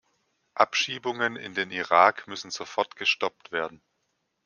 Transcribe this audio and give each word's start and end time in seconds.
Abschiebungen 0.55 1.35
in 1.35 1.53
den 1.53 1.69
Irak 1.69 2.25
müssen 2.27 2.49
sofort 2.49 2.95
gestoppt 2.95 3.51
werden. 3.51 3.83